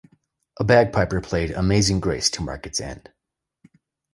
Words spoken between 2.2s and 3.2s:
to mark its end.